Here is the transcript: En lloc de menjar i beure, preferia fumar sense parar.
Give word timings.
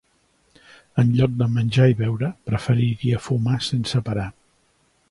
En 1.03 1.11
lloc 1.19 1.35
de 1.41 1.49
menjar 1.57 1.87
i 1.91 1.99
beure, 2.01 2.33
preferia 2.51 3.21
fumar 3.29 3.61
sense 3.71 4.07
parar. 4.11 4.29